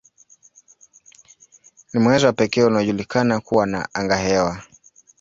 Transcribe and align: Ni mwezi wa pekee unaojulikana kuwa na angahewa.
Ni 1.93 1.99
mwezi 1.99 2.25
wa 2.25 2.33
pekee 2.33 2.63
unaojulikana 2.63 3.39
kuwa 3.39 3.65
na 3.67 3.89
angahewa. 3.93 4.63